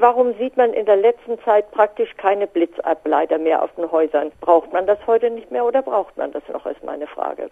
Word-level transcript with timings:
warum 0.00 0.34
sieht 0.38 0.56
man 0.56 0.72
in 0.72 0.86
der 0.86 0.96
letzten 0.96 1.38
Zeit 1.44 1.70
praktisch 1.70 2.10
keine 2.16 2.46
Blitzableiter 2.46 3.38
mehr 3.38 3.62
auf 3.62 3.70
den 3.76 3.90
Häusern? 3.90 4.30
Braucht 4.40 4.72
man 4.72 4.86
das 4.86 4.98
heute 5.06 5.30
nicht 5.30 5.50
mehr 5.50 5.64
oder 5.64 5.82
braucht 5.82 6.16
man 6.16 6.32
das 6.32 6.42
noch, 6.52 6.66
ist 6.66 6.82
meine 6.84 7.06
Frage. 7.06 7.50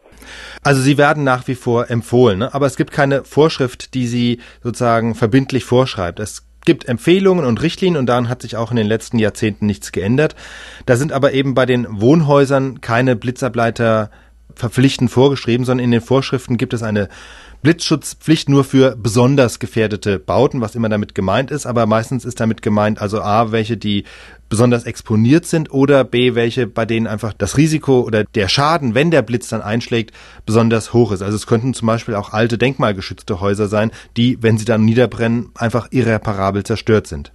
Also 0.63 0.81
sie 0.81 0.99
werden 0.99 1.25
nach 1.25 1.47
wie 1.49 1.55
vor 1.55 1.91
empfohlen, 1.91 2.39
ne? 2.39 2.55
aber 2.55 2.67
es 2.67 2.77
gibt 2.77 2.93
keine 2.93 3.25
Vorschrift, 3.25 3.95
die 3.95 4.07
sie 4.07 4.41
sozusagen 4.63 5.15
verbindlich 5.15 5.65
vorschreibt. 5.65 6.21
Es 6.21 6.47
gibt 6.65 6.89
Empfehlungen 6.89 7.45
und 7.45 7.63
Richtlinien 7.63 7.99
und 7.99 8.07
daran 8.07 8.29
hat 8.29 8.43
sich 8.43 8.57
auch 8.57 8.71
in 8.71 8.77
den 8.77 8.87
letzten 8.87 9.19
Jahrzehnten 9.19 9.67
nichts 9.67 9.93
geändert. 9.93 10.35
Da 10.85 10.97
sind 10.97 11.13
aber 11.13 11.33
eben 11.33 11.55
bei 11.55 11.65
den 11.65 11.87
Wohnhäusern 11.89 12.81
keine 12.81 13.17
Blitzableiter 13.17 14.11
verpflichtend 14.55 15.11
vorgeschrieben, 15.11 15.65
sondern 15.65 15.85
in 15.85 15.91
den 15.91 16.01
Vorschriften 16.01 16.57
gibt 16.57 16.73
es 16.73 16.83
eine 16.83 17.09
Blitzschutzpflicht 17.63 18.49
nur 18.49 18.65
für 18.65 18.97
besonders 18.97 19.59
gefährdete 19.59 20.19
Bauten, 20.19 20.61
was 20.61 20.75
immer 20.75 20.89
damit 20.89 21.15
gemeint 21.15 21.51
ist, 21.51 21.67
aber 21.67 21.87
meistens 21.87 22.25
ist 22.25 22.41
damit 22.41 22.63
gemeint 22.63 23.01
also 23.01 23.21
A, 23.21 23.53
welche, 23.53 23.77
die 23.77 24.05
besonders 24.49 24.85
exponiert 24.85 25.47
sind 25.47 25.73
oder 25.73 26.05
B, 26.05 26.35
welche, 26.35 26.67
bei 26.67 26.87
denen 26.87 27.07
einfach 27.07 27.33
das 27.33 27.57
Risiko 27.57 28.01
oder 28.01 28.25
der 28.25 28.49
Schaden, 28.49 28.95
wenn 28.95 29.11
der 29.11 29.23
Blitz 29.23 29.49
dann 29.49 29.63
einschlägt, 29.63 30.13
besonders 30.45 30.93
hoch 30.93 31.13
ist. 31.13 31.23
Also 31.23 31.37
es 31.37 31.47
könnten 31.47 31.75
zum 31.75 31.87
Beispiel 31.87 32.15
auch 32.15 32.33
alte 32.33 32.59
denkmalgeschützte 32.59 33.41
Häuser 33.41 33.69
sein, 33.69 33.91
die, 34.17 34.39
wenn 34.43 34.59
sie 34.59 34.65
dann 34.65 34.85
niederbrennen, 34.85 35.51
einfach 35.55 35.89
irreparabel 35.91 36.63
zerstört 36.65 37.07
sind. 37.07 37.33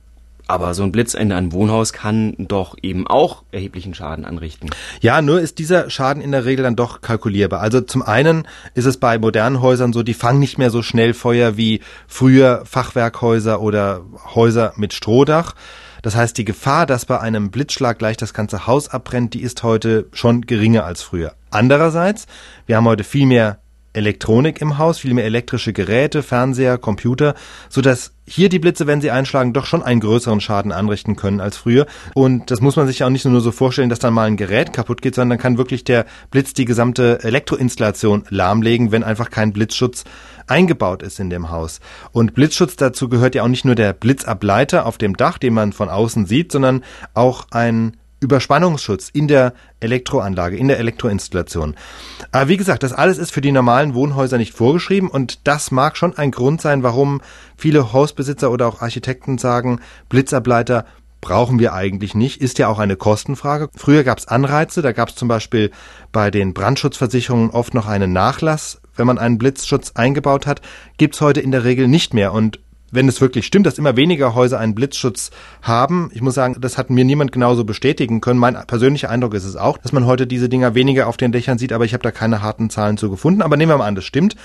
Aber 0.47 0.73
so 0.73 0.83
ein 0.83 0.91
Blitz 0.91 1.13
in 1.13 1.31
einem 1.31 1.53
Wohnhaus 1.53 1.93
kann 1.93 2.35
doch 2.37 2.75
eben 2.81 3.07
auch 3.07 3.43
erheblichen 3.51 3.93
Schaden 3.93 4.25
anrichten. 4.25 4.69
Ja, 5.01 5.21
nur 5.21 5.41
ist 5.41 5.59
dieser 5.59 5.89
Schaden 5.89 6.21
in 6.21 6.31
der 6.31 6.45
Regel 6.45 6.63
dann 6.63 6.75
doch 6.75 7.01
kalkulierbar. 7.01 7.61
Also 7.61 7.81
zum 7.81 8.01
einen 8.01 8.47
ist 8.73 8.85
es 8.85 8.97
bei 8.97 9.17
modernen 9.17 9.61
Häusern 9.61 9.93
so, 9.93 10.03
die 10.03 10.13
fangen 10.13 10.39
nicht 10.39 10.57
mehr 10.57 10.69
so 10.69 10.81
schnell 10.81 11.13
Feuer 11.13 11.57
wie 11.57 11.81
früher 12.07 12.63
Fachwerkhäuser 12.65 13.61
oder 13.61 14.01
Häuser 14.35 14.73
mit 14.75 14.93
Strohdach. 14.93 15.53
Das 16.01 16.15
heißt, 16.15 16.37
die 16.37 16.45
Gefahr, 16.45 16.85
dass 16.85 17.05
bei 17.05 17.19
einem 17.19 17.51
Blitzschlag 17.51 17.99
gleich 17.99 18.17
das 18.17 18.33
ganze 18.33 18.65
Haus 18.65 18.89
abbrennt, 18.89 19.33
die 19.33 19.41
ist 19.41 19.61
heute 19.63 20.07
schon 20.11 20.41
geringer 20.41 20.83
als 20.83 21.03
früher. 21.03 21.35
Andererseits, 21.51 22.25
wir 22.65 22.77
haben 22.77 22.85
heute 22.85 23.03
viel 23.03 23.27
mehr 23.27 23.60
Elektronik 23.93 24.61
im 24.61 24.77
Haus, 24.77 24.99
viel 24.99 25.13
mehr 25.13 25.25
elektrische 25.25 25.73
Geräte, 25.73 26.23
Fernseher, 26.23 26.77
Computer, 26.77 27.35
so 27.69 27.81
dass 27.81 28.13
hier 28.25 28.49
die 28.49 28.59
Blitze, 28.59 28.87
wenn 28.87 29.01
sie 29.01 29.11
einschlagen, 29.11 29.51
doch 29.51 29.65
schon 29.65 29.83
einen 29.83 29.99
größeren 29.99 30.39
Schaden 30.39 30.71
anrichten 30.71 31.17
können 31.17 31.41
als 31.41 31.57
früher. 31.57 31.85
Und 32.13 32.49
das 32.49 32.61
muss 32.61 32.77
man 32.77 32.87
sich 32.87 32.99
ja 32.99 33.07
auch 33.07 33.11
nicht 33.11 33.25
nur 33.25 33.41
so 33.41 33.51
vorstellen, 33.51 33.89
dass 33.89 33.99
dann 33.99 34.13
mal 34.13 34.27
ein 34.27 34.37
Gerät 34.37 34.71
kaputt 34.71 35.01
geht, 35.01 35.15
sondern 35.15 35.37
kann 35.37 35.57
wirklich 35.57 35.83
der 35.83 36.05
Blitz 36.29 36.53
die 36.53 36.65
gesamte 36.65 37.23
Elektroinstallation 37.23 38.23
lahmlegen, 38.29 38.91
wenn 38.91 39.03
einfach 39.03 39.29
kein 39.29 39.51
Blitzschutz 39.51 40.05
eingebaut 40.47 41.03
ist 41.03 41.19
in 41.19 41.29
dem 41.29 41.49
Haus. 41.49 41.79
Und 42.11 42.33
Blitzschutz 42.33 42.75
dazu 42.75 43.09
gehört 43.09 43.35
ja 43.35 43.43
auch 43.43 43.47
nicht 43.47 43.65
nur 43.65 43.75
der 43.75 43.93
Blitzableiter 43.93 44.85
auf 44.85 44.97
dem 44.97 45.17
Dach, 45.17 45.37
den 45.37 45.53
man 45.53 45.73
von 45.73 45.89
außen 45.89 46.25
sieht, 46.25 46.51
sondern 46.51 46.83
auch 47.13 47.47
ein 47.51 47.97
Überspannungsschutz 48.21 49.09
in 49.09 49.27
der 49.27 49.53
Elektroanlage, 49.79 50.55
in 50.55 50.67
der 50.67 50.79
Elektroinstallation. 50.79 51.75
Aber 52.31 52.47
wie 52.47 52.57
gesagt, 52.57 52.83
das 52.83 52.93
alles 52.93 53.17
ist 53.17 53.31
für 53.31 53.41
die 53.41 53.51
normalen 53.51 53.93
Wohnhäuser 53.95 54.37
nicht 54.37 54.53
vorgeschrieben 54.53 55.09
und 55.09 55.47
das 55.47 55.71
mag 55.71 55.97
schon 55.97 56.17
ein 56.17 56.31
Grund 56.31 56.61
sein, 56.61 56.83
warum 56.83 57.21
viele 57.57 57.91
Hausbesitzer 57.91 58.51
oder 58.51 58.67
auch 58.67 58.81
Architekten 58.81 59.37
sagen, 59.37 59.81
Blitzableiter 60.07 60.85
brauchen 61.19 61.59
wir 61.59 61.73
eigentlich 61.73 62.15
nicht, 62.15 62.41
ist 62.41 62.59
ja 62.59 62.67
auch 62.67 62.79
eine 62.79 62.95
Kostenfrage. 62.95 63.69
Früher 63.75 64.03
gab 64.03 64.17
es 64.19 64.27
Anreize, 64.27 64.81
da 64.81 64.91
gab 64.91 65.09
es 65.09 65.15
zum 65.15 65.27
Beispiel 65.27 65.71
bei 66.11 66.31
den 66.31 66.53
Brandschutzversicherungen 66.53 67.51
oft 67.51 67.73
noch 67.73 67.87
einen 67.87 68.13
Nachlass, 68.13 68.81
wenn 68.95 69.07
man 69.07 69.17
einen 69.17 69.37
Blitzschutz 69.37 69.91
eingebaut 69.95 70.45
hat, 70.45 70.61
gibt's 70.97 71.21
heute 71.21 71.41
in 71.41 71.51
der 71.51 71.63
Regel 71.63 71.87
nicht 71.87 72.13
mehr 72.13 72.33
und 72.33 72.59
wenn 72.91 73.07
es 73.07 73.21
wirklich 73.21 73.45
stimmt, 73.45 73.65
dass 73.65 73.77
immer 73.77 73.95
weniger 73.95 74.35
Häuser 74.35 74.59
einen 74.59 74.75
Blitzschutz 74.75 75.31
haben, 75.61 76.11
ich 76.13 76.21
muss 76.21 76.35
sagen, 76.35 76.57
das 76.59 76.77
hat 76.77 76.89
mir 76.89 77.05
niemand 77.05 77.31
genauso 77.31 77.63
bestätigen 77.63 78.21
können. 78.21 78.39
Mein 78.39 78.55
persönlicher 78.67 79.09
Eindruck 79.09 79.33
ist 79.33 79.45
es 79.45 79.55
auch, 79.55 79.77
dass 79.77 79.93
man 79.93 80.05
heute 80.05 80.27
diese 80.27 80.49
Dinger 80.49 80.75
weniger 80.75 81.07
auf 81.07 81.17
den 81.17 81.31
Dächern 81.31 81.57
sieht, 81.57 81.73
aber 81.73 81.85
ich 81.85 81.93
habe 81.93 82.03
da 82.03 82.11
keine 82.11 82.41
harten 82.41 82.69
Zahlen 82.69 82.97
zu 82.97 83.09
gefunden. 83.09 83.41
Aber 83.41 83.57
nehmen 83.57 83.71
wir 83.71 83.77
mal 83.77 83.87
an, 83.87 83.95
das 83.95 84.05
stimmt. 84.05 84.35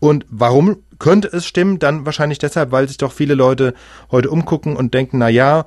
Und 0.00 0.26
warum 0.28 0.78
könnte 0.98 1.28
es 1.28 1.46
stimmen? 1.46 1.78
Dann 1.78 2.04
wahrscheinlich 2.04 2.38
deshalb, 2.38 2.72
weil 2.72 2.88
sich 2.88 2.96
doch 2.96 3.12
viele 3.12 3.34
Leute 3.34 3.74
heute 4.10 4.30
umgucken 4.30 4.76
und 4.76 4.92
denken, 4.92 5.18
na 5.18 5.28
ja, 5.28 5.64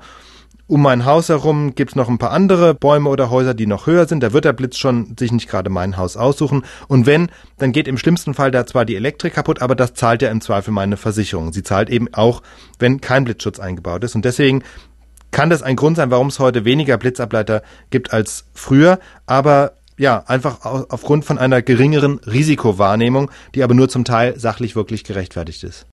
um 0.68 0.82
mein 0.82 1.06
Haus 1.06 1.30
herum 1.30 1.74
gibt's 1.74 1.96
noch 1.96 2.08
ein 2.08 2.18
paar 2.18 2.30
andere 2.30 2.74
Bäume 2.74 3.08
oder 3.08 3.30
Häuser, 3.30 3.54
die 3.54 3.66
noch 3.66 3.86
höher 3.86 4.06
sind. 4.06 4.22
Da 4.22 4.32
wird 4.32 4.44
der 4.44 4.52
Blitz 4.52 4.76
schon 4.76 5.16
sich 5.18 5.32
nicht 5.32 5.48
gerade 5.48 5.70
mein 5.70 5.96
Haus 5.96 6.16
aussuchen. 6.16 6.62
Und 6.86 7.06
wenn, 7.06 7.30
dann 7.56 7.72
geht 7.72 7.88
im 7.88 7.96
schlimmsten 7.96 8.34
Fall 8.34 8.50
da 8.50 8.66
zwar 8.66 8.84
die 8.84 8.94
Elektrik 8.94 9.34
kaputt, 9.34 9.62
aber 9.62 9.74
das 9.74 9.94
zahlt 9.94 10.22
ja 10.22 10.30
im 10.30 10.42
Zweifel 10.42 10.70
meine 10.70 10.98
Versicherung. 10.98 11.52
Sie 11.52 11.62
zahlt 11.62 11.88
eben 11.88 12.12
auch, 12.12 12.42
wenn 12.78 13.00
kein 13.00 13.24
Blitzschutz 13.24 13.58
eingebaut 13.58 14.04
ist. 14.04 14.14
Und 14.14 14.26
deswegen 14.26 14.62
kann 15.30 15.50
das 15.50 15.62
ein 15.62 15.76
Grund 15.76 15.96
sein, 15.96 16.10
warum 16.10 16.28
es 16.28 16.38
heute 16.38 16.66
weniger 16.66 16.98
Blitzableiter 16.98 17.62
gibt 17.88 18.12
als 18.12 18.44
früher. 18.52 18.98
Aber 19.24 19.72
ja, 19.96 20.22
einfach 20.26 20.64
aufgrund 20.64 21.24
von 21.24 21.38
einer 21.38 21.62
geringeren 21.62 22.18
Risikowahrnehmung, 22.18 23.30
die 23.54 23.62
aber 23.62 23.74
nur 23.74 23.88
zum 23.88 24.04
Teil 24.04 24.38
sachlich 24.38 24.76
wirklich 24.76 25.02
gerechtfertigt 25.02 25.64
ist. 25.64 25.86